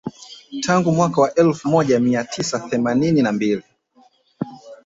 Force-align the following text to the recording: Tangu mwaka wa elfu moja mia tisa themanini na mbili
Tangu 0.63 0.91
mwaka 0.91 1.21
wa 1.21 1.35
elfu 1.35 1.67
moja 1.67 1.99
mia 1.99 2.23
tisa 2.23 2.59
themanini 2.59 3.21
na 3.21 3.31
mbili 3.31 3.63